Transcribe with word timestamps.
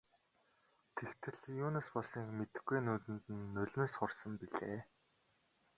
Тэгтэл 0.97 1.39
юунаас 1.65 1.87
болсныг 1.95 2.27
мэдэхгүй 2.37 2.79
нүдэнд 2.85 3.25
нь 3.35 3.45
нулимс 3.55 3.93
хурсан 3.97 4.33
билээ. 4.39 4.79